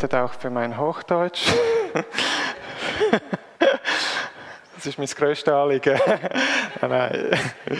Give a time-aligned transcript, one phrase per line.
[0.00, 1.52] betet auch für mein Hochdeutsch.
[4.76, 6.00] Das ist mein grösstes Anliegen.
[6.80, 7.78] Nein, ich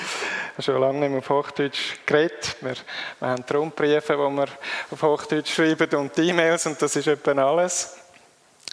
[0.53, 2.57] habe schon lange nicht mehr auf Hochdeutsch geredet.
[2.61, 2.75] Wir,
[3.21, 4.49] wir haben Trumbriefe, die wir
[4.91, 7.97] auf Hochdeutsch schreiben und E-Mails und das ist etwa alles.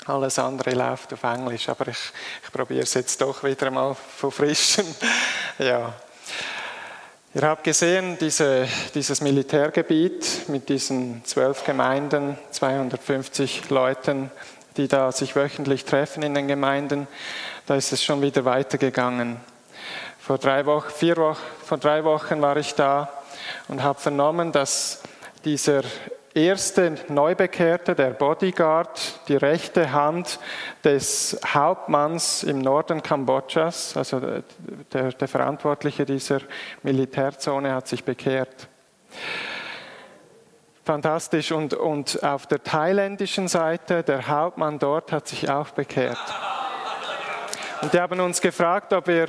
[0.08, 2.12] Alles andere läuft auf Englisch, aber ich,
[2.44, 4.94] ich probiere es jetzt doch wieder mal von Frischem.
[5.60, 5.94] Ja.
[7.34, 14.32] Ihr habt gesehen, diese, dieses Militärgebiet mit diesen zwölf Gemeinden, 250 Leuten,
[14.78, 17.06] die da sich wöchentlich treffen in den Gemeinden,
[17.66, 19.42] da ist es schon wieder weitergegangen.
[20.20, 23.12] Vor drei Wochen, vier Wochen, vor drei Wochen war ich da
[23.68, 25.02] und habe vernommen, dass
[25.44, 25.84] dieser
[26.46, 30.40] erste Neubekehrte, der Bodyguard, die rechte Hand
[30.84, 34.22] des Hauptmanns im Norden Kambodschas, also
[34.94, 36.40] der, der Verantwortliche dieser
[36.84, 38.68] Militärzone, hat sich bekehrt.
[40.88, 41.52] Fantastisch.
[41.52, 46.18] Und, und auf der thailändischen Seite, der Hauptmann dort hat sich auch bekehrt.
[47.88, 49.28] Und die haben uns gefragt, ob wir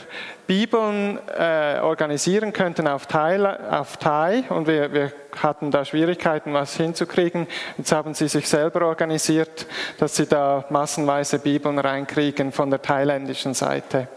[0.49, 3.39] Bibeln äh, organisieren könnten auf Thai,
[3.71, 4.43] auf Thai.
[4.49, 7.47] Und wir, wir hatten da Schwierigkeiten, was hinzukriegen.
[7.77, 13.55] Jetzt haben sie sich selber organisiert, dass sie da massenweise Bibeln reinkriegen von der thailändischen
[13.55, 14.09] Seite.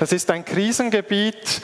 [0.00, 1.62] Das ist ein Krisengebiet,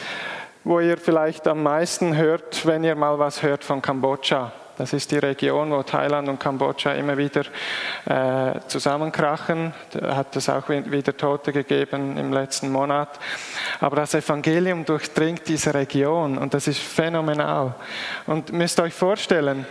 [0.63, 4.53] wo ihr vielleicht am meisten hört, wenn ihr mal was hört von Kambodscha.
[4.77, 7.43] Das ist die Region, wo Thailand und Kambodscha immer wieder
[8.07, 9.73] äh, zusammenkrachen.
[9.93, 13.21] Da hat es auch wieder Tote gegeben im letzten Monat.
[13.81, 17.75] Aber das Evangelium durchdringt diese Region und das ist phänomenal.
[18.27, 19.65] Und müsst euch vorstellen,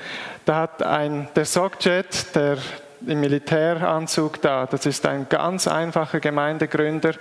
[0.46, 2.58] da hat ein, der Sokjet, der
[3.06, 4.66] im Militäranzug da.
[4.66, 7.14] Das ist ein ganz einfacher Gemeindegründer,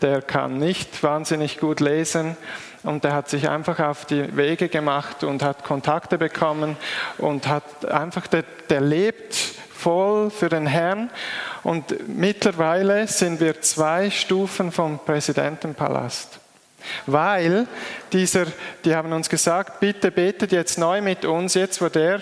[0.00, 2.36] der kann nicht wahnsinnig gut lesen
[2.86, 6.76] und der hat sich einfach auf die Wege gemacht und hat Kontakte bekommen
[7.18, 9.34] und hat einfach, der, der lebt
[9.74, 11.10] voll für den Herrn
[11.62, 16.38] und mittlerweile sind wir zwei Stufen vom Präsidentenpalast.
[17.06, 17.66] Weil
[18.12, 18.46] dieser,
[18.84, 22.20] die haben uns gesagt, bitte betet jetzt neu mit uns, jetzt wo der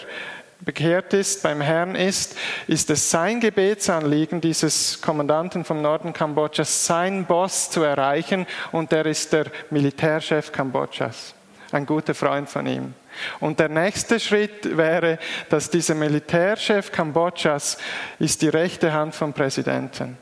[0.61, 7.25] bekehrt ist, beim Herrn ist, ist es sein Gebetsanliegen, dieses Kommandanten vom Norden Kambodschas, sein
[7.27, 11.35] Boss zu erreichen und der ist der Militärchef Kambodschas,
[11.73, 12.95] ein guter Freund von ihm.
[13.41, 17.79] Und der nächste Schritt wäre, dass dieser Militärchef Kambodschas
[18.19, 20.19] ist die rechte Hand vom Präsidenten.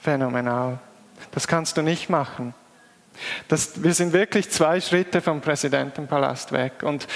[0.00, 0.78] Phänomenal.
[1.30, 2.54] Das kannst du nicht machen.
[3.48, 6.82] Das, wir sind wirklich zwei Schritte vom Präsidentenpalast weg.
[6.82, 7.06] Und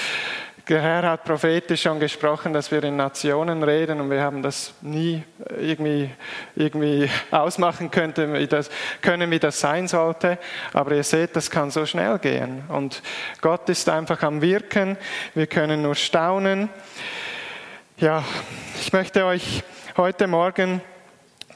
[0.68, 4.74] der Herr hat prophetisch schon gesprochen, dass wir in Nationen reden und wir haben das
[4.80, 5.22] nie
[5.60, 6.10] irgendwie,
[6.56, 8.68] irgendwie ausmachen können wie, das,
[9.00, 10.38] können, wie das sein sollte.
[10.72, 12.64] Aber ihr seht, das kann so schnell gehen.
[12.68, 13.00] Und
[13.40, 14.96] Gott ist einfach am Wirken.
[15.34, 16.68] Wir können nur staunen.
[17.98, 18.24] Ja,
[18.80, 19.62] ich möchte euch
[19.96, 20.82] heute Morgen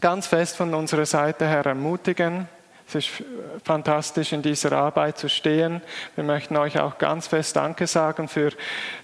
[0.00, 2.48] ganz fest von unserer Seite her ermutigen.
[2.92, 3.22] Es ist
[3.62, 5.80] fantastisch, in dieser Arbeit zu stehen.
[6.16, 8.50] Wir möchten euch auch ganz fest Danke sagen für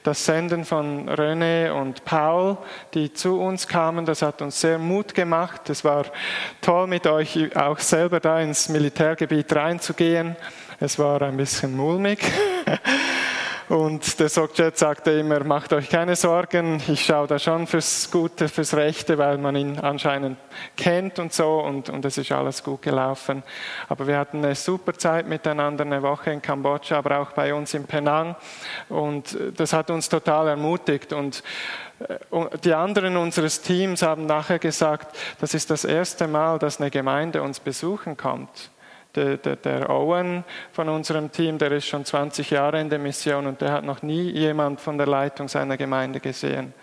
[0.02, 2.58] das Senden von René und Paul,
[2.94, 4.04] die zu uns kamen.
[4.04, 5.70] Das hat uns sehr Mut gemacht.
[5.70, 6.06] Es war
[6.60, 10.34] toll, mit euch auch selber da ins Militärgebiet reinzugehen.
[10.80, 12.18] Es war ein bisschen mulmig.
[13.68, 18.48] Und der Sokjet sagte immer, macht euch keine Sorgen, ich schaue da schon fürs Gute,
[18.48, 20.38] fürs Rechte, weil man ihn anscheinend
[20.76, 23.42] kennt und so und, und es ist alles gut gelaufen.
[23.88, 27.74] Aber wir hatten eine super Zeit miteinander, eine Woche in Kambodscha, aber auch bei uns
[27.74, 28.36] in Penang.
[28.88, 31.12] Und das hat uns total ermutigt.
[31.12, 31.42] Und
[31.98, 36.92] äh, die anderen unseres Teams haben nachher gesagt, das ist das erste Mal, dass eine
[36.92, 38.70] Gemeinde uns besuchen kommt
[39.16, 43.46] der, der, der, Owen von unserem Team, der ist schon 20 Jahre in der Mission
[43.46, 46.74] und der hat noch nie jemand von der Leitung seiner Gemeinde gesehen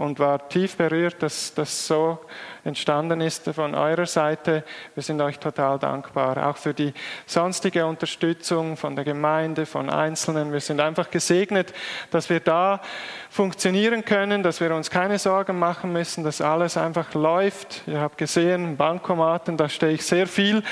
[0.00, 2.18] und war tief berührt, dass das so
[2.64, 4.64] entstanden ist von eurer Seite.
[4.94, 6.94] Wir sind euch total dankbar, auch für die
[7.26, 10.54] sonstige Unterstützung von der Gemeinde, von Einzelnen.
[10.54, 11.74] Wir sind einfach gesegnet,
[12.10, 12.80] dass wir da
[13.28, 17.82] funktionieren können, dass wir uns keine Sorgen machen müssen, dass alles einfach läuft.
[17.86, 20.62] Ihr habt gesehen, Bankomaten, da stehe ich sehr viel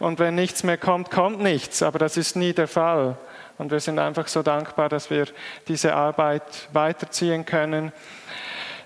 [0.00, 3.16] und wenn nichts mehr kommt, kommt nichts, aber das ist nie der Fall.
[3.58, 5.26] Und wir sind einfach so dankbar, dass wir
[5.68, 6.42] diese Arbeit
[6.72, 7.92] weiterziehen können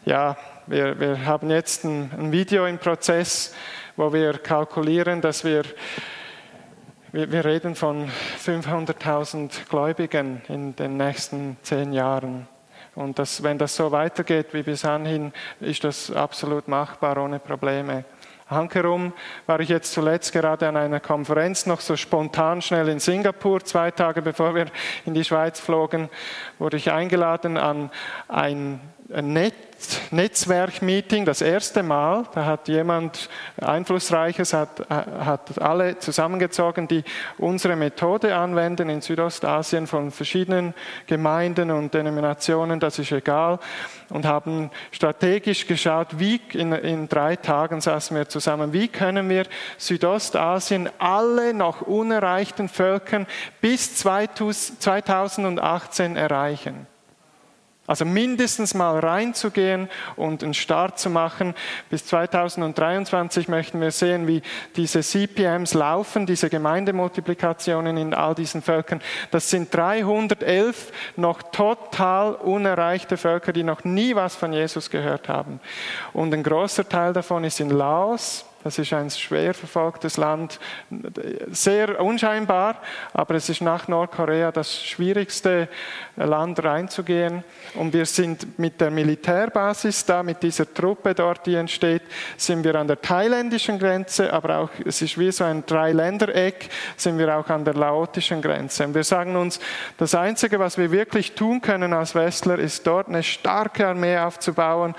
[0.07, 0.37] ja,
[0.67, 3.53] wir, wir haben jetzt ein, ein Video im Prozess,
[3.97, 5.65] wo wir kalkulieren, dass wir,
[7.11, 8.09] wir, wir reden von
[8.45, 12.47] 500.000 Gläubigen in den nächsten zehn Jahren.
[12.95, 18.05] Und das, wenn das so weitergeht wie bis anhin, ist das absolut machbar ohne Probleme.
[18.49, 19.13] Hankerum
[19.47, 23.91] war ich jetzt zuletzt gerade an einer Konferenz noch so spontan schnell in Singapur, zwei
[23.91, 24.67] Tage bevor wir
[25.05, 26.09] in die Schweiz flogen,
[26.61, 27.91] wurde ich eingeladen an
[28.29, 29.66] ein Netz
[30.11, 32.25] Netzwerkmeeting, das erste Mal.
[32.35, 33.29] Da hat jemand
[33.61, 37.05] Einflussreiches, hat, hat alle zusammengezogen, die
[37.39, 40.75] unsere Methode anwenden in Südostasien von verschiedenen
[41.07, 43.59] Gemeinden und Denominationen, das ist egal,
[44.09, 49.45] und haben strategisch geschaut, wie in, in drei Tagen saßen wir zusammen, wie können wir
[49.79, 53.27] Südostasien alle noch unerreichten Völkern
[53.61, 56.87] bis 2018 erreichen.
[57.87, 61.55] Also mindestens mal reinzugehen und einen Start zu machen.
[61.91, 64.43] Bis 2023 möchten wir sehen, wie
[64.77, 69.01] diese CPMs laufen, diese Gemeindemultiplikationen in all diesen Völkern.
[69.31, 75.61] Das sind 311 noch total unerreichte Völker, die noch nie was von Jesus gehört haben.
[76.13, 80.59] Und ein großer Teil davon ist in Laos, das ist ein schwer verfolgtes Land,
[81.53, 82.83] sehr unscheinbar,
[83.13, 85.69] aber es ist nach Nordkorea das schwierigste
[86.17, 87.45] Land reinzugehen.
[87.75, 92.03] Und wir sind mit der Militärbasis da, mit dieser Truppe dort, die entsteht,
[92.37, 97.19] sind wir an der thailändischen Grenze, aber auch, es ist wie so ein Dreiländereck, sind
[97.19, 98.85] wir auch an der laotischen Grenze.
[98.85, 99.61] Und wir sagen uns,
[99.97, 104.97] das Einzige, was wir wirklich tun können als Westler, ist dort eine starke Armee aufzubauen,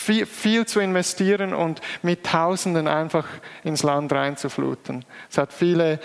[0.00, 3.26] viel, viel zu investieren und mit Tausenden einfach
[3.64, 5.04] ins Land reinzufluten.
[5.28, 6.00] Es hat viele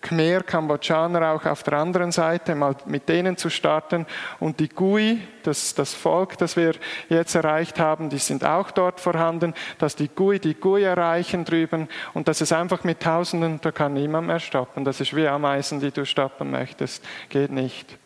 [0.00, 4.06] Khmer, Kambodschaner auch auf der anderen Seite, mal mit denen zu starten.
[4.38, 6.72] Und die Gui, das, das Volk, das wir
[7.08, 11.88] jetzt erreicht haben, die sind auch dort vorhanden, dass die Gui die Gui erreichen drüben
[12.14, 14.84] und das ist einfach mit Tausenden, da kann niemand mehr stoppen.
[14.84, 17.04] Das ist wie Ameisen, die du stoppen möchtest.
[17.28, 17.98] Geht nicht.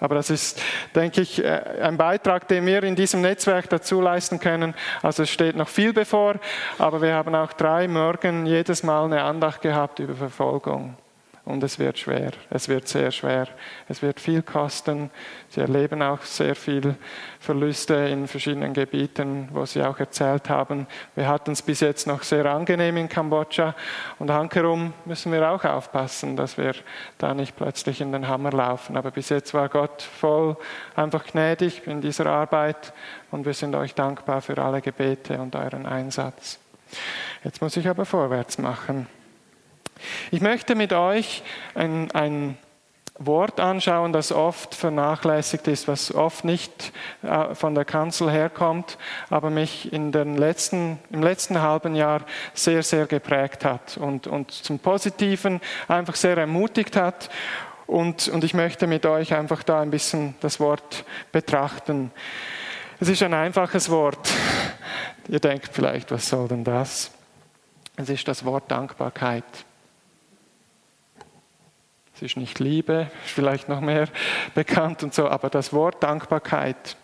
[0.00, 0.60] Aber das ist,
[0.94, 4.74] denke ich, äh, ein Beitrag, den wir in diesem Netzwerk dazu leisten können.
[5.02, 6.36] Also es steht noch viel bevor,
[6.78, 10.96] aber wir haben auch drei Morgen jedes Mal eine Andacht gehabt über Verfolgung
[11.50, 12.30] und es wird schwer.
[12.48, 13.48] Es wird sehr schwer.
[13.88, 15.10] Es wird viel kosten.
[15.48, 16.94] Sie erleben auch sehr viel
[17.40, 20.86] Verluste in verschiedenen Gebieten, wo sie auch erzählt haben.
[21.14, 23.74] Wir hatten es bis jetzt noch sehr angenehm in Kambodscha
[24.18, 26.74] und hankerum müssen wir auch aufpassen, dass wir
[27.18, 28.96] da nicht plötzlich in den Hammer laufen.
[28.96, 30.56] Aber bis jetzt war Gott voll
[30.94, 32.92] einfach gnädig in dieser Arbeit
[33.30, 36.58] und wir sind euch dankbar für alle Gebete und euren Einsatz.
[37.44, 39.06] Jetzt muss ich aber vorwärts machen.
[40.30, 41.42] Ich möchte mit euch
[41.74, 42.58] ein, ein
[43.22, 46.92] Wort anschauen, das oft vernachlässigt ist, was oft nicht
[47.22, 48.96] äh, von der Kanzel herkommt,
[49.28, 52.22] aber mich in den letzten, im letzten halben Jahr
[52.54, 57.28] sehr, sehr geprägt hat und, und zum Positiven einfach sehr ermutigt hat.
[57.86, 62.12] Und, und ich möchte mit euch einfach da ein bisschen das Wort betrachten.
[63.00, 64.30] Es ist ein einfaches Wort.
[65.28, 67.10] Ihr denkt vielleicht, was soll denn das?
[67.96, 69.44] Es ist das Wort Dankbarkeit.
[72.20, 74.06] Es ist nicht Liebe, ist vielleicht noch mehr
[74.54, 76.98] bekannt und so, aber das Wort Dankbarkeit.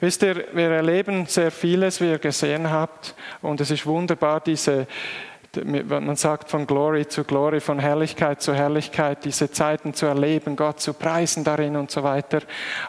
[0.00, 4.86] Wisst ihr, wir erleben sehr vieles, wie ihr gesehen habt, und es ist wunderbar, diese,
[5.64, 10.80] man sagt von Glory zu Glory, von Herrlichkeit zu Herrlichkeit, diese Zeiten zu erleben, Gott
[10.80, 12.40] zu preisen darin und so weiter.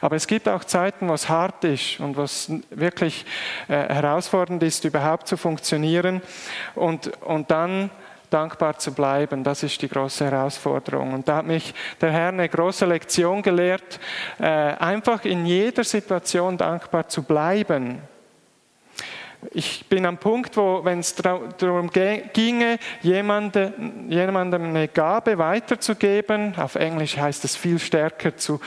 [0.02, 3.26] Aber es gibt auch Zeiten, wo es hart ist und wo es wirklich
[3.70, 6.22] äh, herausfordernd ist, überhaupt zu funktionieren.
[6.76, 7.90] Und, und dann
[8.34, 9.44] dankbar zu bleiben.
[9.44, 11.14] Das ist die große Herausforderung.
[11.14, 14.00] Und da hat mich der Herr eine große Lektion gelehrt,
[14.40, 18.02] äh, einfach in jeder Situation dankbar zu bleiben.
[19.52, 26.76] Ich bin am Punkt, wo, wenn es darum ginge, jemandem, jemandem eine Gabe weiterzugeben, auf
[26.76, 28.60] Englisch heißt es viel stärker zu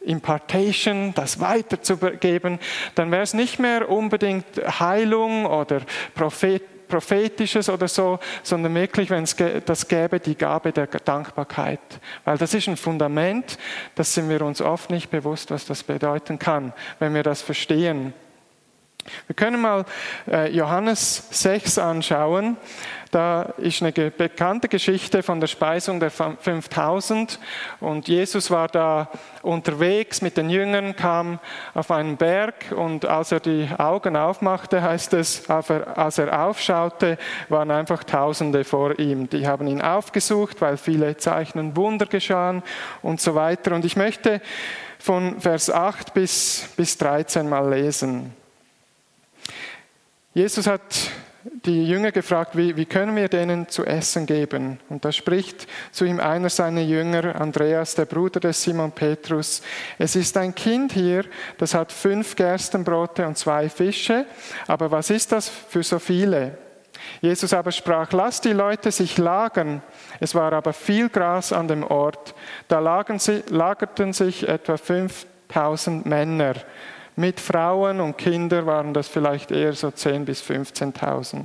[0.00, 2.58] Impartation, das weiterzugeben,
[2.94, 4.46] dann wäre es nicht mehr unbedingt
[4.80, 5.80] Heilung oder
[6.14, 11.80] Prophet, Prophetisches oder so, sondern wirklich, wenn es das gäbe, die Gabe der Dankbarkeit.
[12.26, 13.56] Weil das ist ein Fundament,
[13.94, 18.12] das sind wir uns oft nicht bewusst, was das bedeuten kann, wenn wir das verstehen.
[19.26, 19.84] Wir können mal
[20.30, 22.56] äh, Johannes 6 anschauen.
[23.10, 27.40] Da ist eine bekannte Geschichte von der Speisung der 5000
[27.80, 29.08] und Jesus war da
[29.42, 31.40] unterwegs mit den Jüngern, kam
[31.74, 37.72] auf einen Berg und als er die Augen aufmachte, heißt es, als er aufschaute, waren
[37.72, 39.28] einfach Tausende vor ihm.
[39.28, 42.62] Die haben ihn aufgesucht, weil viele Zeichen und Wunder geschahen
[43.02, 43.74] und so weiter.
[43.74, 44.40] Und ich möchte
[45.00, 48.39] von Vers 8 bis, bis 13 mal lesen.
[50.32, 51.10] Jesus hat
[51.64, 54.78] die Jünger gefragt, wie, wie können wir denen zu essen geben?
[54.88, 59.60] Und da spricht zu ihm einer seiner Jünger, Andreas, der Bruder des Simon Petrus.
[59.98, 61.24] Es ist ein Kind hier,
[61.58, 64.24] das hat fünf Gerstenbrote und zwei Fische,
[64.68, 66.58] aber was ist das für so viele?
[67.20, 69.82] Jesus aber sprach, lass die Leute sich lagern.
[70.20, 72.34] Es war aber viel Gras an dem Ort.
[72.68, 76.54] Da lagerten sich etwa 5000 Männer
[77.20, 81.42] Mit Frauen und Kindern waren das vielleicht eher so 10.000 bis 15.000.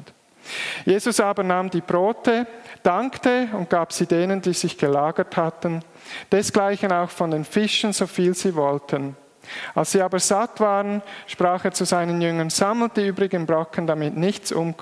[0.86, 2.48] Jesus aber nahm die Brote,
[2.82, 5.84] dankte und gab sie denen, die sich gelagert hatten,
[6.32, 9.18] desgleichen auch von den Fischen, so viel sie wollten.
[9.74, 14.16] Als sie aber satt waren, sprach er zu seinen Jüngern, sammelt die übrigen Brocken, damit
[14.16, 14.76] nichts um,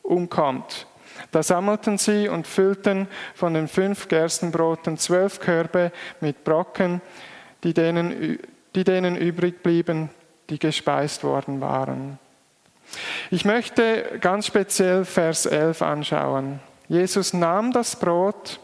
[0.00, 0.86] umkommt.
[1.30, 7.02] Da sammelten sie und füllten von den fünf Gerstenbroten zwölf Körbe mit Brocken,
[7.64, 8.38] die denen,
[8.74, 10.08] die denen übrig blieben,
[10.50, 12.18] die gespeist worden waren.
[13.30, 16.60] Ich möchte ganz speziell Vers 11 anschauen.
[16.88, 18.60] Jesus nahm das Brot,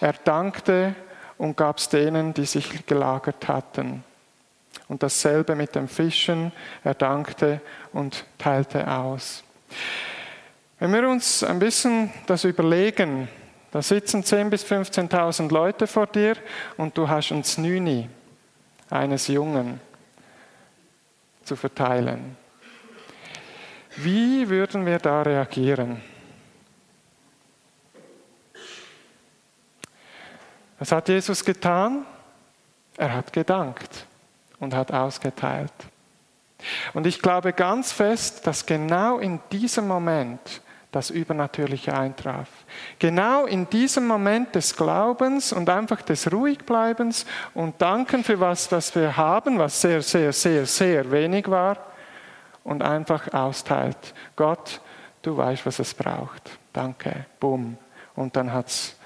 [0.00, 0.96] er dankte
[1.38, 4.02] und gab es denen, die sich gelagert hatten.
[4.88, 6.50] Und dasselbe mit den Fischen,
[6.82, 7.60] er dankte
[7.92, 9.44] und teilte aus.
[10.80, 13.28] Wenn wir uns ein bisschen das überlegen,
[13.70, 16.34] da sitzen 10.000 bis 15.000 Leute vor dir
[16.76, 18.08] und du hast ein Znüni
[18.90, 19.80] eines Jungen
[21.52, 22.34] zu verteilen.
[23.96, 26.00] Wie würden wir da reagieren?
[30.78, 32.06] Was hat Jesus getan?
[32.96, 34.06] Er hat gedankt
[34.60, 35.74] und hat ausgeteilt.
[36.94, 40.61] Und ich glaube ganz fest, dass genau in diesem Moment
[40.92, 42.48] das Übernatürliche eintraf.
[42.98, 48.94] Genau in diesem Moment des Glaubens und einfach des Ruhigbleibens und Danken für was, was
[48.94, 51.78] wir haben, was sehr, sehr, sehr, sehr wenig war,
[52.64, 54.14] und einfach austeilt.
[54.36, 54.80] Gott,
[55.22, 56.58] du weißt, was es braucht.
[56.72, 57.26] Danke.
[57.40, 57.76] Bumm.
[58.14, 58.96] Und dann hat's,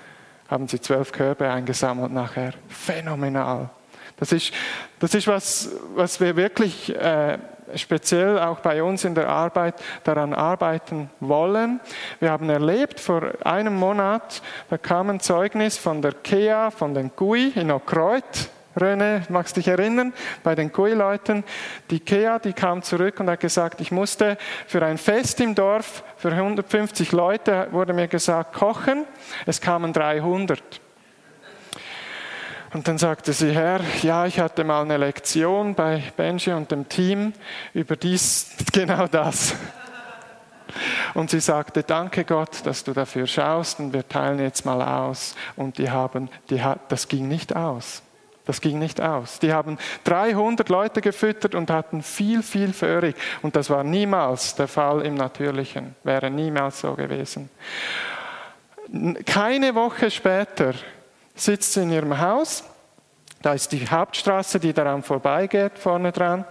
[0.48, 2.52] haben sie zwölf Körbe eingesammelt nachher.
[2.68, 3.70] Phänomenal.
[4.16, 4.52] Das ist,
[4.98, 7.38] das ist was, was wir wirklich äh,
[7.74, 11.80] speziell auch bei uns in der Arbeit daran arbeiten wollen.
[12.20, 17.10] Wir haben erlebt, vor einem Monat, da kam ein Zeugnis von der KEA, von den
[17.14, 18.50] GUI in Okreuth.
[18.76, 21.44] René, magst dich erinnern, bei den Kui-Leuten,
[21.90, 26.04] die Kea, die kam zurück und hat gesagt, ich musste für ein Fest im Dorf,
[26.18, 29.06] für 150 Leute, wurde mir gesagt, kochen.
[29.46, 30.80] Es kamen 300.
[32.76, 36.86] Und dann sagte sie, Herr, ja, ich hatte mal eine Lektion bei Benji und dem
[36.90, 37.32] Team
[37.72, 39.54] über dies, genau das.
[41.14, 45.34] Und sie sagte, danke Gott, dass du dafür schaust und wir teilen jetzt mal aus.
[45.56, 48.02] Und die haben, die, das ging nicht aus.
[48.44, 49.38] Das ging nicht aus.
[49.38, 53.16] Die haben 300 Leute gefüttert und hatten viel, viel Föhrig.
[53.40, 55.96] Und das war niemals der Fall im Natürlichen.
[56.04, 57.48] Wäre niemals so gewesen.
[59.24, 60.74] Keine Woche später
[61.36, 62.64] sitzt sie in ihrem Haus
[63.46, 66.44] da ist die Hauptstraße, die daran vorbeigeht, vorne dran.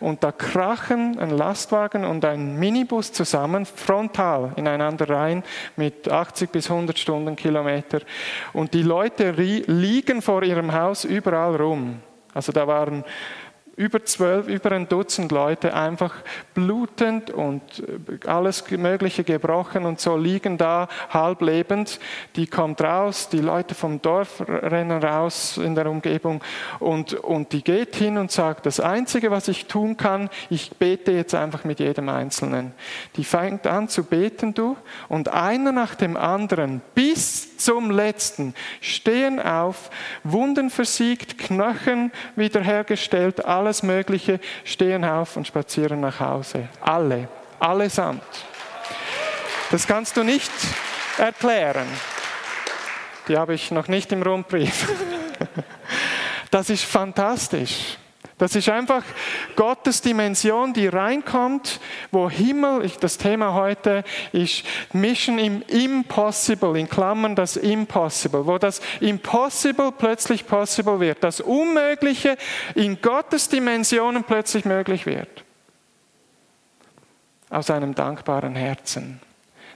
[0.00, 5.44] Und da krachen ein Lastwagen und ein Minibus zusammen, frontal ineinander rein,
[5.76, 8.00] mit 80 bis 100 Stundenkilometer.
[8.52, 12.02] Und die Leute liegen vor ihrem Haus überall rum.
[12.34, 13.04] Also da waren
[13.76, 16.14] über zwölf, über ein Dutzend Leute einfach
[16.54, 21.98] blutend und äh, alles Mögliche gebrochen und so liegen da halblebend.
[22.36, 26.42] Die kommt raus, die Leute vom Dorf rennen raus in der Umgebung
[26.80, 31.12] und, und die geht hin und sagt, das Einzige, was ich tun kann, ich bete
[31.12, 32.72] jetzt einfach mit jedem Einzelnen.
[33.16, 34.76] Die fängt an zu beten, du,
[35.08, 39.90] und einer nach dem anderen bis zum Letzten stehen auf,
[40.24, 46.68] Wunden versiegt, Knochen wiederhergestellt, alles Mögliche, stehen auf und spazieren nach Hause.
[46.80, 47.28] Alle,
[47.58, 48.22] allesamt.
[49.70, 50.52] Das kannst du nicht
[51.18, 51.86] erklären.
[53.28, 54.88] Die habe ich noch nicht im Rundbrief.
[56.50, 57.96] Das ist fantastisch.
[58.42, 59.04] Das ist einfach
[59.54, 61.78] Gottes Dimension, die reinkommt,
[62.10, 68.80] wo Himmel, das Thema heute ist Mission im Impossible, in Klammern das Impossible, wo das
[68.98, 72.36] Impossible plötzlich possible wird, das Unmögliche
[72.74, 75.44] in Gottes Dimensionen plötzlich möglich wird.
[77.48, 79.20] Aus einem dankbaren Herzen.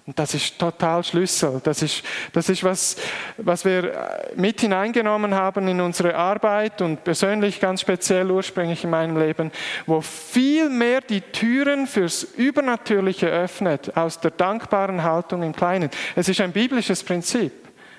[0.06, 1.60] Und das ist total Schlüssel.
[1.64, 2.96] Das ist, das ist was,
[3.38, 9.18] was wir mit hineingenommen haben in unsere Arbeit und persönlich ganz speziell ursprünglich in meinem
[9.18, 9.50] Leben,
[9.84, 15.90] wo viel mehr die Türen fürs Übernatürliche öffnet, aus der dankbaren Haltung im Kleinen.
[16.14, 17.52] Es ist ein biblisches Prinzip.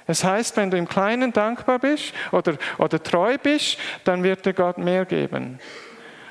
[0.09, 4.53] Es heißt, wenn du im Kleinen dankbar bist oder, oder treu bist, dann wird dir
[4.53, 5.59] Gott mehr geben.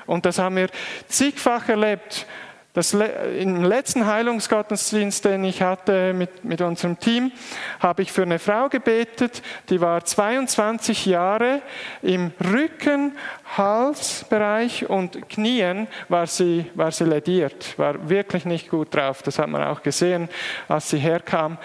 [0.07, 0.69] Und das haben wir
[1.07, 2.25] zigfach erlebt
[2.73, 7.31] das, Im letzten Heilungsgottesdienst, den ich hatte mit, mit unserem Team,
[7.79, 11.63] habe ich für eine Frau gebetet, die war 22 Jahre
[12.03, 13.13] im Rücken,
[13.57, 19.23] Halsbereich und Knien war sie, war sie lediert, war wirklich nicht gut drauf.
[19.23, 20.29] Das hat man auch gesehen,
[20.67, 21.57] als sie herkam.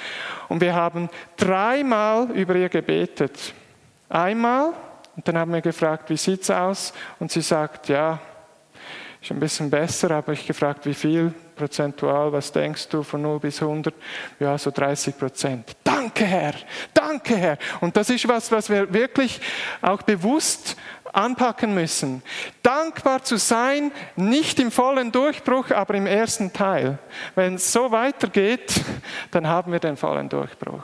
[0.49, 3.53] Und wir haben dreimal über ihr gebetet.
[4.09, 4.73] Einmal,
[5.15, 6.95] und dann haben wir gefragt, wie sieht's aus?
[7.19, 8.19] Und sie sagt, ja,
[9.23, 13.39] ist ein bisschen besser, habe ich gefragt, wie viel prozentual, was denkst du von 0
[13.39, 13.95] bis 100?
[14.41, 15.77] Ja, so 30 Prozent.
[15.85, 16.55] Danke Herr,
[16.93, 17.59] danke Herr.
[17.81, 19.41] Und das ist was, was wir wirklich
[19.81, 20.77] auch bewusst
[21.13, 22.23] anpacken müssen.
[22.65, 26.99] Dankbar zu sein, nicht im vollen Durchbruch, aber im ersten Teil.
[27.37, 28.81] Wenn es so weitergeht,
[29.31, 30.83] dann haben wir den vollen Durchbruch.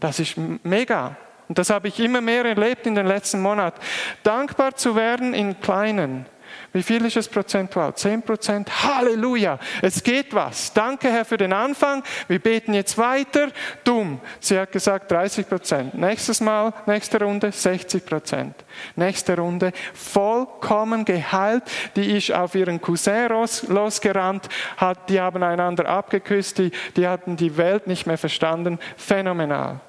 [0.00, 0.34] Das ist
[0.64, 1.16] mega.
[1.48, 3.80] Und das habe ich immer mehr erlebt in den letzten Monaten.
[4.22, 6.26] Dankbar zu werden in kleinen
[6.72, 7.94] wie viel ist es prozentual?
[7.94, 8.70] 10 Prozent?
[8.84, 9.58] Halleluja!
[9.82, 10.72] Es geht was.
[10.72, 12.04] Danke, Herr, für den Anfang.
[12.28, 13.48] Wir beten jetzt weiter.
[13.82, 14.20] Dumm.
[14.38, 15.94] Sie hat gesagt 30 Prozent.
[15.94, 18.54] Nächstes Mal, nächste Runde 60 Prozent.
[18.94, 21.64] Nächste Runde vollkommen geheilt.
[21.96, 23.28] Die ist auf ihren Cousin
[23.66, 24.48] losgerannt.
[24.76, 26.58] Hat, die haben einander abgeküsst.
[26.58, 28.78] Die, die hatten die Welt nicht mehr verstanden.
[28.96, 29.80] Phänomenal.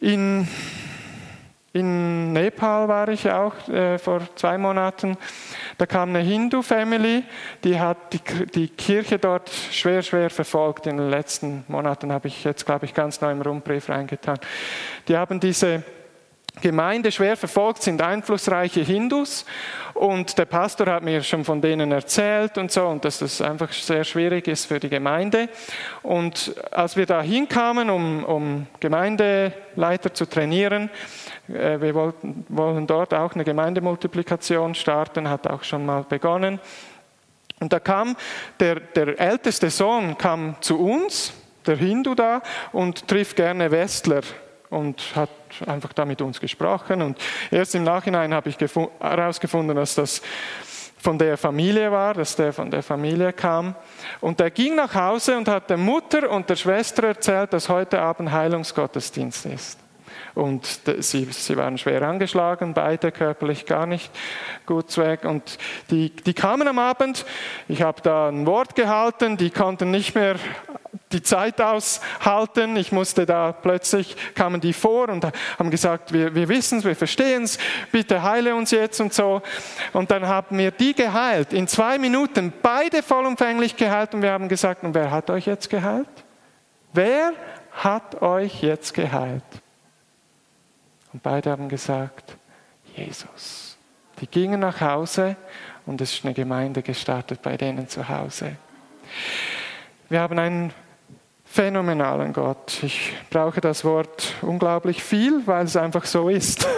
[0.00, 0.48] In
[1.76, 5.16] in Nepal war ich auch äh, vor zwei Monaten.
[5.76, 7.22] Da kam eine Hindu-Family,
[7.64, 10.86] die hat die, die, Kirche dort schwer, schwer verfolgt.
[10.86, 14.38] In den letzten Monaten habe ich jetzt, glaube ich, ganz neu im Rundbrief reingetan.
[15.06, 15.82] Die haben diese
[16.62, 19.44] Gemeinde schwer verfolgt, sind einflussreiche Hindus
[19.92, 23.72] und der Pastor hat mir schon von denen erzählt und so und dass das einfach
[23.72, 25.50] sehr schwierig ist für die Gemeinde.
[26.02, 30.88] Und als wir da hinkamen, um, um Gemeindeleiter zu trainieren,
[31.48, 36.58] äh, wir wollten, wollen dort auch eine Gemeindemultiplikation starten, hat auch schon mal begonnen.
[37.60, 38.16] Und da kam
[38.60, 41.34] der, der älteste Sohn kam zu uns,
[41.66, 42.40] der Hindu da,
[42.72, 44.22] und trifft gerne Westler
[44.70, 45.30] und hat
[45.66, 47.02] einfach da mit uns gesprochen.
[47.02, 47.18] Und
[47.50, 48.56] erst im Nachhinein habe ich
[49.00, 50.22] herausgefunden, dass das
[50.98, 53.74] von der Familie war, dass der von der Familie kam.
[54.20, 58.00] Und er ging nach Hause und hat der Mutter und der Schwester erzählt, dass heute
[58.00, 59.78] Abend Heilungsgottesdienst ist.
[60.34, 64.10] Und sie, sie waren schwer angeschlagen, beide körperlich gar nicht
[64.66, 65.24] gut weg.
[65.24, 65.58] Und
[65.90, 67.24] die, die kamen am Abend,
[67.68, 70.36] ich habe da ein Wort gehalten, die konnten nicht mehr
[71.12, 72.76] die Zeit aushalten.
[72.76, 75.24] Ich musste da plötzlich, kamen die vor und
[75.58, 77.58] haben gesagt, wir, wir wissen es, wir verstehen es,
[77.92, 79.42] bitte heile uns jetzt und so.
[79.92, 81.52] Und dann haben wir die geheilt.
[81.52, 85.70] In zwei Minuten beide vollumfänglich geheilt und wir haben gesagt, und wer hat euch jetzt
[85.70, 86.08] geheilt?
[86.92, 87.32] Wer
[87.72, 89.44] hat euch jetzt geheilt?
[91.12, 92.36] Und beide haben gesagt,
[92.94, 93.76] Jesus.
[94.20, 95.36] Die gingen nach Hause
[95.84, 98.56] und es ist eine Gemeinde gestartet bei denen zu Hause.
[100.08, 100.72] Wir haben einen
[101.56, 102.82] phänomenalen Gott.
[102.82, 106.68] Ich brauche das Wort unglaublich viel, weil es einfach so ist.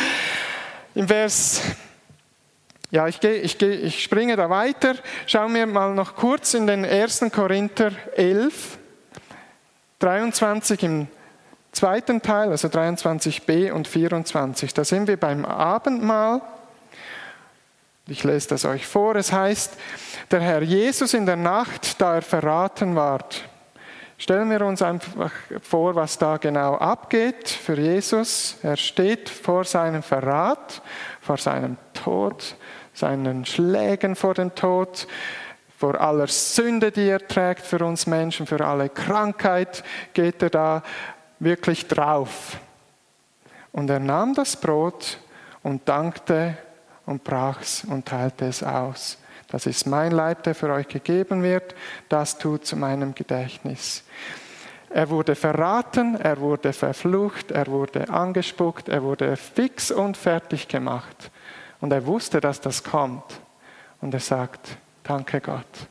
[0.94, 1.62] Im Vers,
[2.90, 4.96] ja, ich, gehe, ich, gehe, ich springe da weiter.
[5.26, 7.24] Schauen wir mal noch kurz in den 1.
[7.32, 8.76] Korinther 11,
[9.98, 11.06] 23 im
[11.72, 16.42] zweiten Teil, also 23b und 24, da sind wir beim Abendmahl.
[18.08, 19.16] Ich lese das euch vor.
[19.16, 19.72] Es heißt,
[20.30, 23.48] der Herr Jesus in der Nacht, da er verraten ward.
[24.24, 28.56] Stellen wir uns einfach vor, was da genau abgeht für Jesus.
[28.62, 30.80] Er steht vor seinem Verrat,
[31.20, 32.56] vor seinem Tod,
[32.94, 35.06] seinen Schlägen vor dem Tod,
[35.76, 39.84] vor aller Sünde, die er trägt für uns Menschen, für alle Krankheit
[40.14, 40.82] geht er da
[41.38, 42.56] wirklich drauf.
[43.72, 45.18] Und er nahm das Brot
[45.62, 46.56] und dankte
[47.04, 49.18] und brach es und teilte es aus.
[49.54, 51.76] Das ist mein Leib, der für euch gegeben wird.
[52.08, 54.02] Das tut zu meinem Gedächtnis.
[54.90, 61.30] Er wurde verraten, er wurde verflucht, er wurde angespuckt, er wurde fix und fertig gemacht.
[61.80, 63.22] Und er wusste, dass das kommt.
[64.00, 65.86] Und er sagt, danke Gott.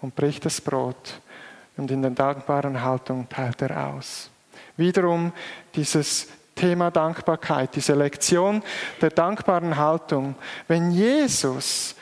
[0.00, 1.20] Und bricht das Brot.
[1.76, 4.30] Und in der dankbaren Haltung teilt er aus.
[4.78, 5.32] Wiederum
[5.74, 8.62] dieses Thema Dankbarkeit, diese Lektion
[9.02, 10.34] der dankbaren Haltung.
[10.66, 11.94] Wenn Jesus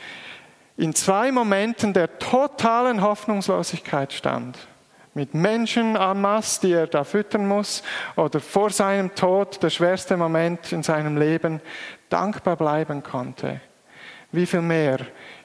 [0.76, 4.58] in zwei Momenten der totalen Hoffnungslosigkeit stand,
[5.14, 7.82] mit Menschen en masse, die er da füttern muss,
[8.16, 11.60] oder vor seinem Tod, der schwerste Moment in seinem Leben,
[12.08, 13.60] dankbar bleiben konnte,
[14.32, 14.98] wie viel mehr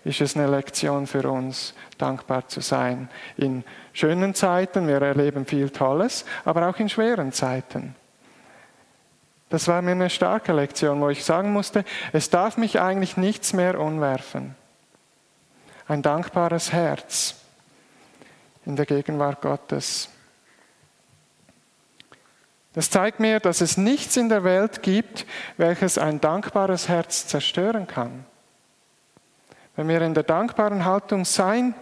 [0.04, 3.10] ist es eine Lektion für uns, dankbar zu sein.
[3.38, 3.64] In
[3.94, 7.96] schönen Zeiten, wir erleben viel Tolles, aber auch in schweren Zeiten.
[9.50, 13.54] Das war mir eine starke Lektion, wo ich sagen musste, es darf mich eigentlich nichts
[13.54, 14.56] mehr umwerfen.
[15.90, 17.34] Ein dankbares Herz
[18.64, 20.08] in der Gegenwart Gottes.
[22.74, 25.26] Das zeigt mir, dass es nichts in der Welt gibt,
[25.58, 28.24] welches ein dankbares Herz zerstören kann.
[29.76, 31.74] Wenn wir in der dankbaren Haltung sein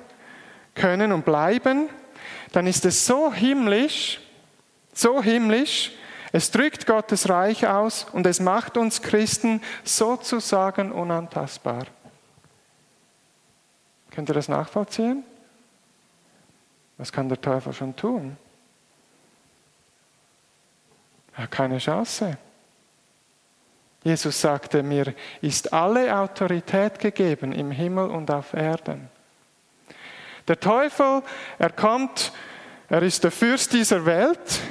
[0.73, 1.89] können und bleiben,
[2.53, 4.21] dann ist es so himmlisch,
[4.93, 5.91] so himmlisch,
[6.31, 11.87] es drückt Gottes Reich aus und es macht uns Christen sozusagen unantastbar.
[14.17, 15.23] Könnt ihr das nachvollziehen?
[16.97, 18.35] Was kann der Teufel schon tun?
[21.35, 22.35] Er hat keine Chance.
[24.03, 29.07] Jesus sagte, mir ist alle Autorität gegeben im Himmel und auf Erden.
[30.47, 31.21] Der Teufel,
[31.59, 32.33] er kommt,
[32.89, 34.61] er ist der Fürst dieser Welt,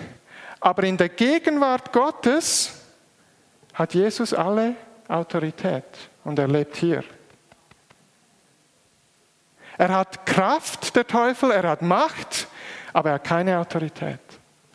[0.59, 2.83] aber in der Gegenwart Gottes
[3.75, 4.75] hat Jesus alle
[5.07, 5.85] Autorität
[6.25, 7.05] und er lebt hier.
[9.79, 12.49] Er hat Kraft, der Teufel, er hat Macht,
[12.93, 14.21] aber er hat keine Autorität.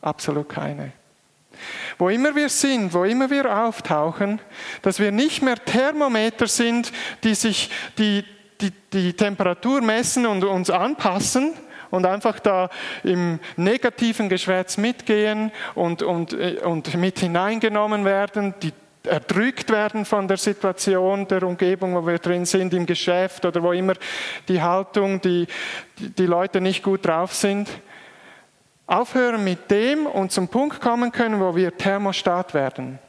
[0.02, 0.92] Absolut keine.
[1.98, 4.40] Wo immer wir sind, wo immer wir auftauchen,
[4.82, 6.92] dass wir nicht mehr Thermometer sind,
[7.24, 8.24] die sich die,
[8.62, 11.54] die, die Temperatur messen und uns anpassen,
[11.92, 12.70] und einfach da
[13.04, 18.72] im negativen Geschwätz mitgehen und, und, und mit hineingenommen werden, die
[19.04, 23.72] erdrückt werden von der Situation, der Umgebung, wo wir drin sind, im Geschäft oder wo
[23.72, 23.94] immer
[24.48, 25.48] die Haltung, die,
[25.98, 27.70] die Leute nicht gut drauf sind.
[28.86, 33.00] Aufhören mit dem und zum Punkt kommen können, wo wir Thermostat werden.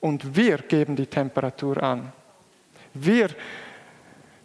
[0.00, 2.12] Und wir geben die Temperatur an.
[2.94, 3.28] Wir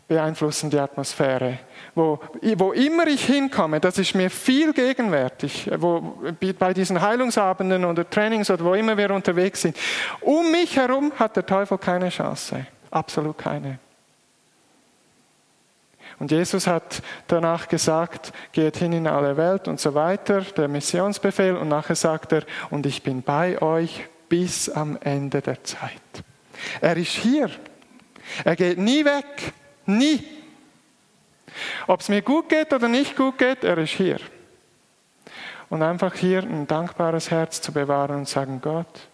[0.08, 1.60] beeinflussen die Atmosphäre.
[1.96, 2.20] Wo,
[2.58, 6.18] wo immer ich hinkomme, das ist mir viel gegenwärtig, wo,
[6.60, 9.78] bei diesen Heilungsabenden oder Trainings oder wo immer wir unterwegs sind.
[10.22, 13.80] Um mich herum hat der Teufel keine Chance, absolut keine.
[16.20, 21.58] Und Jesus hat danach gesagt, geht hin in alle Welt und so weiter, der Missionsbefehl,
[21.58, 25.91] und nachher sagt er, und ich bin bei euch bis am Ende der Zeit.
[26.80, 27.50] Er ist hier.
[28.44, 29.54] Er geht nie weg.
[29.86, 30.24] Nie.
[31.88, 34.19] Ob es mir gut geht oder nicht gut geht, er ist hier.
[35.69, 39.08] Und einfach hier ein dankbares Herz zu bewahren und sagen, Gott,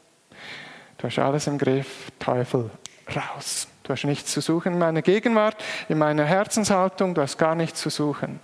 [0.98, 2.70] du hast alles im Griff, Teufel,
[3.16, 3.68] raus.
[3.84, 7.82] Du hast nichts zu suchen in meiner Gegenwart, in meiner Herzenshaltung, du hast gar nichts
[7.82, 8.40] zu suchen.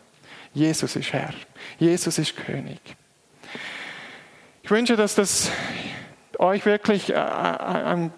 [0.53, 1.33] Jesus ist Herr,
[1.77, 2.79] Jesus ist König.
[4.63, 5.51] Ich wünsche, dass das
[6.39, 8.11] euch wirklich äh, äh, ein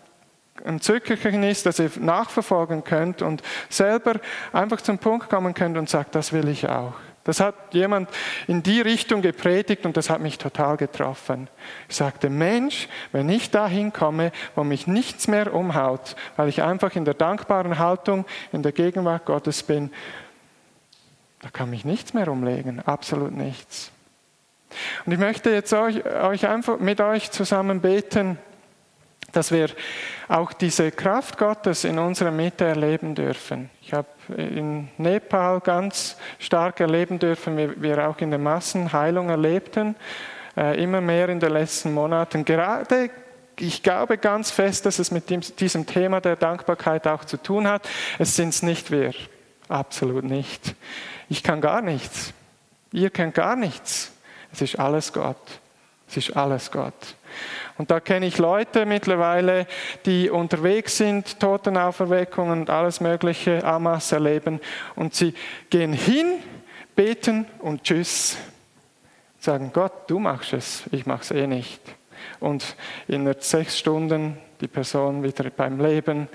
[0.65, 4.19] ein Zückerchen ist, dass ihr nachverfolgen könnt und selber
[4.53, 6.93] einfach zum Punkt kommen könnt und sagt, das will ich auch.
[7.23, 8.09] Das hat jemand
[8.47, 11.47] in die Richtung gepredigt und das hat mich total getroffen.
[11.87, 16.95] Ich sagte, Mensch, wenn ich da hinkomme, wo mich nichts mehr umhaut, weil ich einfach
[16.95, 19.91] in der dankbaren Haltung in der Gegenwart Gottes bin,
[21.41, 23.91] da kann mich nichts mehr umlegen, absolut nichts.
[25.05, 28.37] Und ich möchte jetzt euch, euch einfach mit euch zusammen beten
[29.31, 29.69] dass wir
[30.27, 33.69] auch diese Kraft Gottes in unserer Mitte erleben dürfen.
[33.81, 39.95] Ich habe in Nepal ganz stark erleben dürfen, wie wir auch in der Massenheilung erlebten,
[40.57, 42.45] äh, immer mehr in den letzten Monaten.
[42.45, 43.09] Gerade
[43.59, 47.87] ich glaube ganz fest, dass es mit diesem Thema der Dankbarkeit auch zu tun hat.
[48.17, 49.13] Es sind es nicht wir,
[49.67, 50.75] absolut nicht.
[51.27, 52.33] Ich kann gar nichts.
[52.91, 54.11] Ihr könnt gar nichts.
[54.51, 55.37] Es ist alles Gott.
[56.09, 57.15] Es ist alles Gott.
[57.77, 59.67] Und da kenne ich Leute mittlerweile,
[60.05, 64.59] die unterwegs sind, Totenauferweckungen und alles Mögliche, Amas erleben.
[64.95, 65.33] Und sie
[65.69, 66.39] gehen hin,
[66.95, 68.37] beten und tschüss.
[69.39, 71.79] Sagen, Gott, du machst es, ich mache es eh nicht.
[72.39, 72.75] Und
[73.07, 76.27] in sechs Stunden die Person wieder beim Leben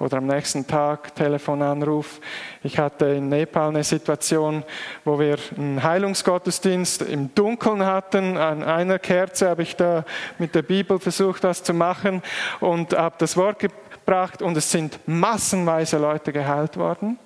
[0.00, 2.20] oder am nächsten Tag Telefonanruf.
[2.62, 4.64] Ich hatte in Nepal eine Situation,
[5.04, 8.36] wo wir einen Heilungsgottesdienst im Dunkeln hatten.
[8.36, 10.04] An einer Kerze habe ich da
[10.38, 12.22] mit der Bibel versucht, das zu machen
[12.58, 13.87] und habe das Wort gebracht
[14.40, 17.18] und es sind massenweise Leute geheilt worden.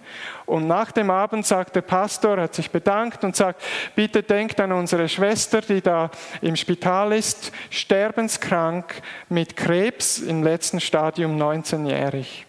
[0.46, 3.62] Und nach dem Abend sagt der Pastor, hat sich bedankt und sagt,
[3.94, 10.80] bitte denkt an unsere Schwester, die da im Spital ist, sterbenskrank mit Krebs im letzten
[10.80, 12.46] Stadium 19-jährig.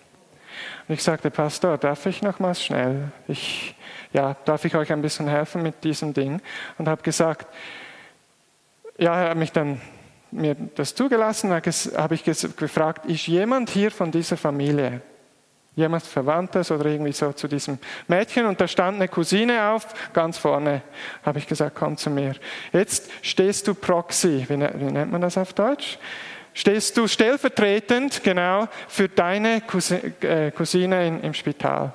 [0.88, 3.12] Und ich sagte, Pastor, darf ich nochmals schnell?
[3.28, 3.76] Ich,
[4.14, 6.42] ja, darf ich euch ein bisschen helfen mit diesem Ding?
[6.78, 7.48] Und habe gesagt,
[8.98, 9.80] ja, er hat mich dann
[10.34, 15.02] mir das zugelassen, habe ich gefragt, ist jemand hier von dieser Familie?
[15.76, 20.38] jemand Verwandtes oder irgendwie so zu diesem Mädchen und da stand eine Cousine auf, ganz
[20.38, 20.82] vorne,
[21.24, 22.36] habe ich gesagt, komm zu mir.
[22.72, 25.98] Jetzt stehst du Proxy, wie, ne-, wie nennt man das auf Deutsch?
[26.56, 29.64] Stehst du stellvertretend, genau, für deine
[30.22, 31.94] äh, Cousine in, im Spital.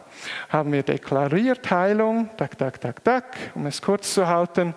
[0.49, 3.25] Haben wir deklariert Heilung, tak, tak, tak, tak,
[3.55, 4.75] um es kurz zu halten,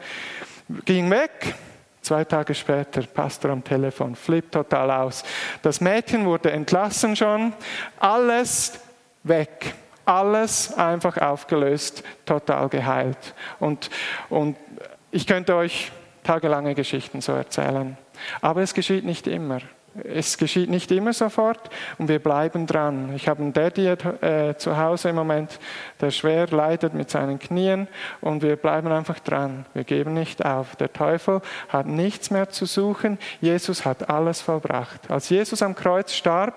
[0.86, 1.56] ging weg,
[2.02, 5.24] Zwei Tage später, Pastor am Telefon, flippt total aus.
[5.62, 7.54] Das Mädchen wurde entlassen schon,
[8.00, 8.80] alles
[9.24, 9.76] weg.
[10.04, 13.36] Alles einfach aufgelöst, total geheilt.
[13.60, 13.92] Und,
[14.30, 14.58] und
[15.12, 15.92] ich könnte euch
[16.24, 17.98] tagelange Geschichten so erzählen.
[18.42, 19.60] Aber es geschieht nicht immer.
[20.04, 23.14] Es geschieht nicht immer sofort und wir bleiben dran.
[23.16, 25.60] Ich habe einen Daddy äh, zu Hause im Moment,
[26.00, 27.90] der schwer leidet mit seinen Knien
[28.22, 29.66] und wir bleiben einfach dran.
[29.74, 30.78] Wir geben nicht auf.
[30.78, 33.18] Der Teufel hat nichts mehr zu suchen.
[33.42, 35.12] Jesus hat alles vollbracht.
[35.12, 36.56] Als Jesus am Kreuz starb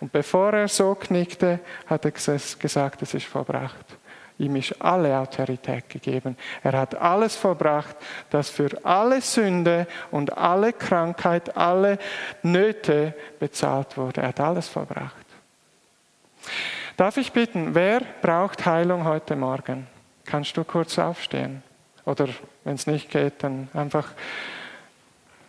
[0.00, 4.01] und bevor er so knickte, hat er gesagt, es ist vollbracht.
[4.38, 6.36] Ihm ist alle Autorität gegeben.
[6.62, 7.96] Er hat alles vollbracht,
[8.30, 11.98] das für alle Sünde und alle Krankheit, alle
[12.42, 14.22] Nöte bezahlt wurde.
[14.22, 15.26] Er hat alles vollbracht.
[16.96, 19.86] Darf ich bitten, wer braucht Heilung heute Morgen?
[20.24, 21.62] Kannst du kurz aufstehen?
[22.04, 22.28] Oder
[22.64, 24.12] wenn es nicht geht, dann einfach,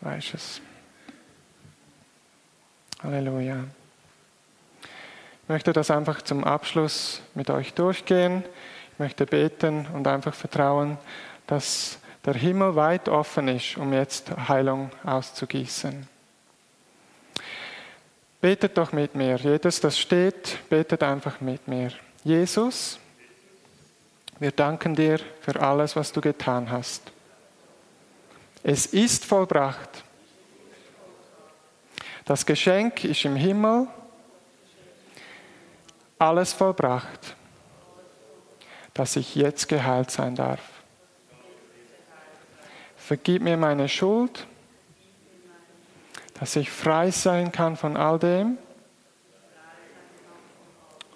[0.01, 0.61] weiß es.
[3.01, 3.65] Halleluja.
[5.43, 8.45] Ich möchte das einfach zum Abschluss mit euch durchgehen.
[8.93, 10.97] Ich möchte beten und einfach vertrauen,
[11.47, 16.07] dass der Himmel weit offen ist, um jetzt Heilung auszugießen.
[18.39, 19.35] Betet doch mit mir.
[19.35, 21.91] Jedes, das steht, betet einfach mit mir.
[22.23, 22.97] Jesus,
[24.39, 27.11] wir danken dir für alles, was du getan hast.
[28.63, 30.05] Es ist vollbracht.
[32.23, 33.87] Das Geschenk ist im Himmel.
[36.19, 37.35] Alles vollbracht
[38.93, 40.59] dass ich jetzt geheilt sein darf.
[42.95, 44.47] Vergib mir meine Schuld,
[46.39, 48.57] dass ich frei sein kann von all dem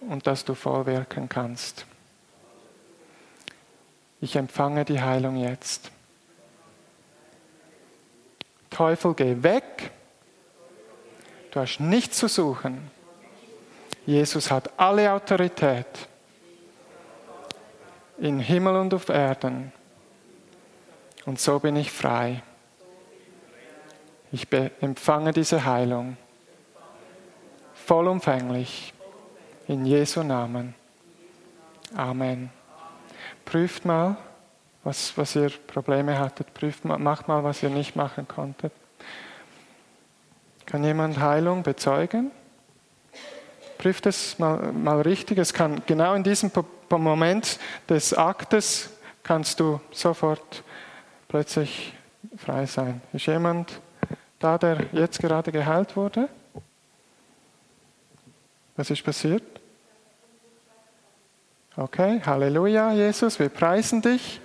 [0.01, 1.85] und dass du vollwirken kannst.
[4.19, 5.91] Ich empfange die Heilung jetzt.
[8.69, 9.91] Teufel, geh weg.
[11.51, 12.91] Du hast nichts zu suchen.
[14.07, 16.07] Jesus hat alle Autorität
[18.17, 19.73] in Himmel und auf Erden.
[21.25, 22.41] Und so bin ich frei.
[24.31, 24.47] Ich
[24.79, 26.15] empfange diese Heilung
[27.73, 28.93] vollumfänglich
[29.67, 30.73] in Jesu Namen.
[31.93, 32.49] Amen.
[33.43, 34.15] Prüft mal,
[34.85, 36.53] was, was ihr Probleme hattet.
[36.53, 38.71] Prüft mal, macht mal, was ihr nicht machen konntet.
[40.65, 42.31] Kann jemand Heilung bezeugen?
[43.77, 45.37] Prüft es mal, mal richtig.
[45.37, 46.51] Es kann genau in diesem
[46.89, 48.89] Moment des Aktes
[49.23, 50.63] kannst du sofort
[51.27, 51.93] plötzlich
[52.37, 53.01] frei sein.
[53.13, 53.81] Ist jemand
[54.39, 56.29] da, der jetzt gerade geheilt wurde?
[58.75, 59.43] Was ist passiert?
[61.75, 64.39] Okay, Halleluja, Jesus, wir preisen dich.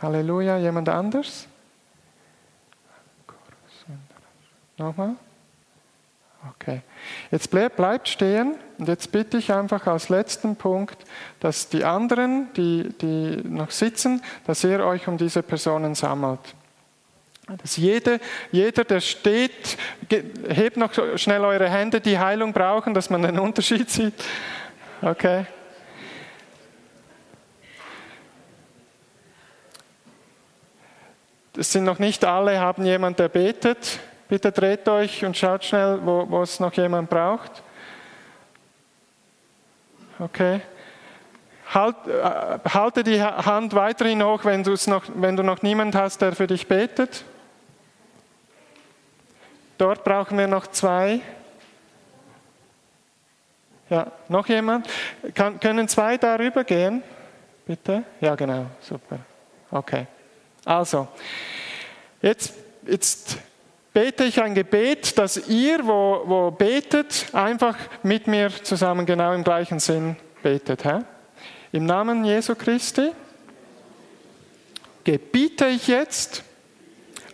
[0.00, 1.46] Halleluja, jemand anders?
[4.76, 5.16] Nochmal?
[6.48, 6.80] Okay.
[7.30, 10.96] Jetzt bleibt stehen und jetzt bitte ich einfach als letzten Punkt,
[11.38, 16.40] dass die anderen, die, die noch sitzen, dass ihr euch um diese Personen sammelt.
[17.58, 18.20] Dass jede,
[18.52, 19.76] jeder, der steht,
[20.48, 24.14] hebt noch schnell eure Hände, die Heilung brauchen, dass man den Unterschied sieht.
[25.02, 25.44] Okay.
[31.56, 33.98] Es sind noch nicht alle, haben jemand, der betet.
[34.30, 37.64] Bitte dreht euch und schaut schnell, wo, wo es noch jemand braucht.
[40.20, 40.60] Okay.
[41.74, 46.36] Halt, äh, halte die Hand weiterhin hoch, wenn, noch, wenn du noch niemand hast, der
[46.36, 47.24] für dich betet.
[49.78, 51.20] Dort brauchen wir noch zwei.
[53.88, 54.88] Ja, noch jemand?
[55.34, 57.02] Kann, können zwei darüber gehen?
[57.66, 58.04] Bitte?
[58.20, 59.18] Ja, genau, super.
[59.72, 60.06] Okay.
[60.64, 61.08] Also,
[62.22, 62.54] jetzt,
[62.86, 63.36] jetzt
[63.92, 69.44] bete ich ein Gebet, dass ihr, wo, wo betet, einfach mit mir zusammen genau im
[69.44, 70.84] gleichen Sinn betet.
[70.84, 71.00] Hä?
[71.72, 73.12] Im Namen Jesu Christi
[75.04, 76.44] gebiete ich jetzt,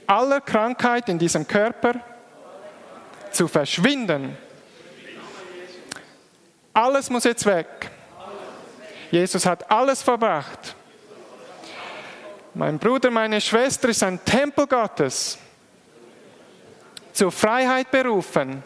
[0.07, 1.95] aller Krankheit in diesem Körper
[3.33, 4.37] zu verschwinden.
[6.73, 7.91] Alles muss jetzt weg.
[9.11, 10.75] Jesus hat alles verbracht.
[12.55, 15.39] Mein Bruder, meine Schwester ist ein Tempel Gottes
[17.17, 18.63] zur Freiheit berufen.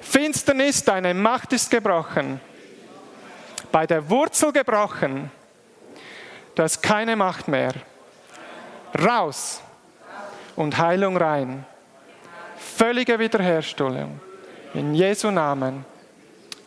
[0.00, 2.40] Finsternis, deine Macht ist gebrochen.
[3.70, 5.30] Bei der Wurzel gebrochen.
[6.56, 7.72] Du hast keine Macht mehr.
[8.98, 9.62] Raus
[10.56, 11.64] und Heilung rein.
[12.56, 14.20] Völlige Wiederherstellung.
[14.74, 15.84] In Jesu Namen.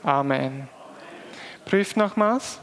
[0.01, 0.69] Amen.
[1.65, 2.59] Prüft nochmals.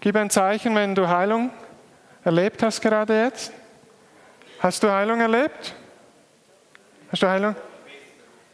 [0.00, 1.50] Gib ein Zeichen, wenn du Heilung
[2.24, 3.52] erlebt hast gerade jetzt?
[4.60, 5.74] Hast du Heilung erlebt?
[7.10, 7.56] Hast du Heilung?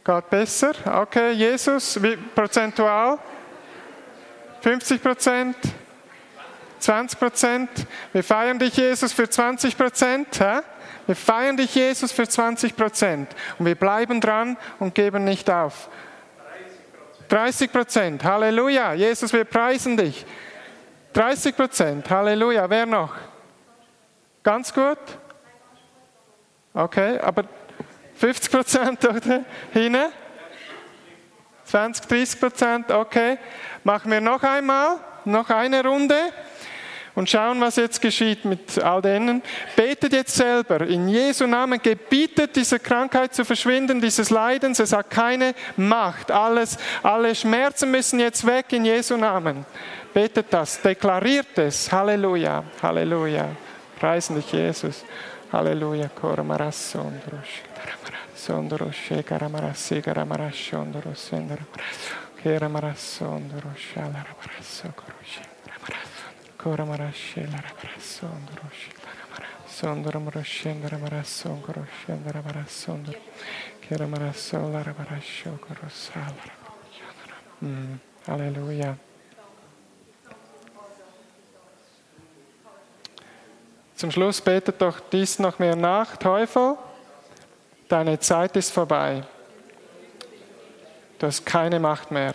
[0.03, 0.73] Gott besser?
[0.85, 3.19] Okay, Jesus, wie prozentual?
[4.61, 5.55] 50 Prozent?
[6.79, 7.69] 20 Prozent.
[8.13, 10.27] Wir feiern dich, Jesus, für 20 Prozent.
[11.05, 13.35] Wir feiern dich, Jesus, für 20 Prozent.
[13.57, 15.89] Und wir bleiben dran und geben nicht auf.
[17.27, 18.23] 30 Prozent.
[18.23, 18.93] Halleluja.
[18.93, 20.25] Jesus, wir preisen dich.
[21.13, 22.09] 30 Prozent.
[22.09, 22.69] Halleluja.
[22.69, 23.13] Wer noch?
[24.49, 24.97] Ganz gut?
[26.73, 27.43] Okay, aber
[28.15, 29.45] 50 Prozent oder?
[29.71, 30.09] Hine?
[31.65, 33.37] 20, 30 Prozent, okay.
[33.83, 36.15] Machen wir noch einmal, noch eine Runde
[37.13, 39.43] und schauen, was jetzt geschieht mit all denen.
[39.75, 40.81] Betet jetzt selber.
[40.81, 44.79] In Jesu Namen gebietet diese Krankheit zu verschwinden, dieses Leidens.
[44.79, 46.31] Es hat keine Macht.
[46.31, 49.63] Alles, alle Schmerzen müssen jetzt weg in Jesu Namen.
[50.11, 51.91] Betet das, deklariert es.
[51.91, 53.49] Halleluja, Halleluja.
[53.99, 55.03] preisen dich, Jesus.
[55.51, 57.49] Halleluja, Koramarasondros.
[58.35, 61.65] Sondro shekara marasigara marashondro sendra
[62.41, 73.19] kera marasondro shalara marasokoro shekara marasondro kora marashelara marasondro shekara marasondro marashendra marasokoro shendra marasondro
[73.83, 76.55] kera marasolara marashokoro salara
[78.27, 79.08] Aleluia.
[83.99, 86.77] Zum Schluss betet doch dies noch mehr nach, Teufel,
[87.89, 89.23] deine Zeit ist vorbei.
[91.17, 92.31] Du hast keine Macht mehr.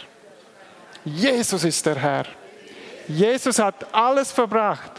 [1.06, 2.26] Jesus ist der Herr.
[3.08, 4.92] Jesus hat alles verbracht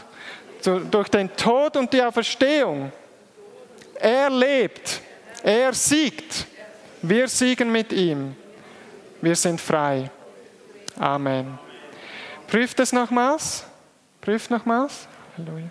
[0.90, 2.90] durch den Tod und die Auferstehung.
[4.00, 5.02] Er lebt,
[5.44, 6.48] er siegt.
[7.00, 8.34] Wir siegen mit ihm.
[9.20, 10.10] Wir sind frei.
[10.98, 11.60] Amen.
[12.48, 13.64] Prüft es nochmals.
[14.20, 15.06] Prüft nochmals.
[15.38, 15.70] Halleluja.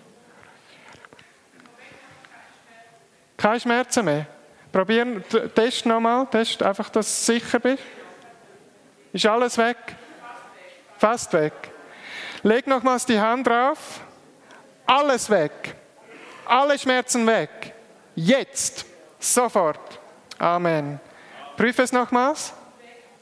[3.46, 4.26] Keine Schmerzen mehr.
[4.72, 5.22] Probieren,
[5.54, 7.80] test nochmal, test einfach, dass du sicher bist.
[9.12, 9.76] Ist alles weg?
[10.98, 11.52] Fast weg.
[12.42, 14.00] Leg nochmals die Hand drauf.
[14.84, 15.76] Alles weg.
[16.44, 17.72] Alle Schmerzen weg.
[18.16, 18.84] Jetzt.
[19.20, 20.00] Sofort.
[20.40, 20.98] Amen.
[21.56, 22.52] Prüfe es nochmals.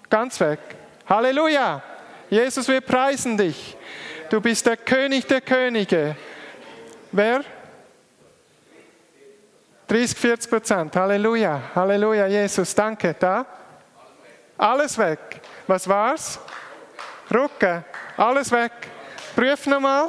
[0.08, 0.60] Ganz weg.
[1.06, 1.82] Halleluja.
[2.30, 3.76] Jesus, wir preisen dich.
[4.30, 6.16] Du bist der König der Könige.
[7.12, 7.44] Wer?
[9.94, 10.96] 30, 40 Prozent.
[10.96, 11.60] Halleluja.
[11.72, 12.74] Halleluja, Jesus.
[12.74, 13.14] Danke.
[13.14, 13.46] Da?
[14.58, 15.40] Alles weg.
[15.68, 16.40] Was war's?
[17.32, 17.84] Rucke.
[18.16, 18.72] Alles weg.
[19.36, 20.08] Prüf nochmal.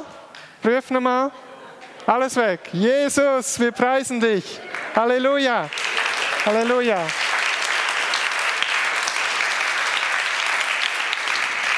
[0.60, 1.30] Prüf nochmal.
[2.04, 2.58] Alles weg.
[2.72, 4.60] Jesus, wir preisen dich.
[4.96, 5.70] Halleluja.
[6.44, 7.06] Halleluja.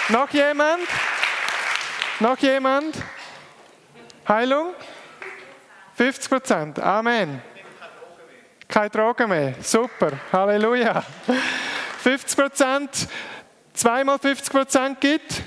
[0.08, 0.88] Noch jemand?
[2.20, 2.96] Noch jemand?
[4.26, 4.72] Heilung?
[5.94, 6.78] 50 Prozent.
[6.80, 7.42] Amen.
[8.78, 9.54] Keine Drogen mehr.
[9.60, 10.12] Super.
[10.32, 11.02] Halleluja.
[11.98, 13.08] 50 Prozent,
[13.74, 15.42] zweimal 50 Prozent gibt.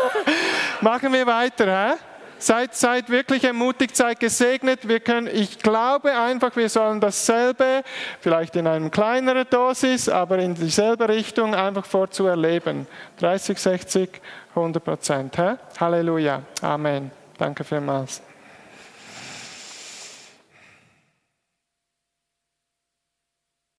[0.80, 1.90] Machen wir weiter.
[1.90, 1.98] He?
[2.38, 4.88] Seid, seid wirklich ermutigt, seid gesegnet.
[4.88, 7.82] Wir können, ich glaube einfach, wir sollen dasselbe,
[8.22, 12.86] vielleicht in einer kleineren Dosis, aber in dieselbe Richtung einfach vorzuerleben.
[13.18, 14.22] 30, 60,
[14.54, 15.36] 100 Prozent.
[15.78, 16.40] Halleluja.
[16.62, 17.10] Amen.
[17.36, 18.22] Danke vielmals.